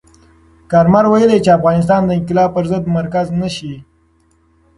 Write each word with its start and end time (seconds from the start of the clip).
کارمل 0.71 1.05
ویلي، 1.07 1.37
افغانستان 1.57 2.01
د 2.05 2.09
انقلاب 2.19 2.49
پر 2.55 2.63
ضد 2.71 2.83
مرکز 2.97 3.27
نه 3.41 3.49
شي. 3.55 3.75